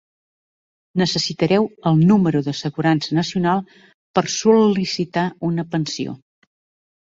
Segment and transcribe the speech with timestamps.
[1.01, 3.63] Necessitareu el Número d'assegurança nacional
[4.19, 6.19] per sol·licitar una pensió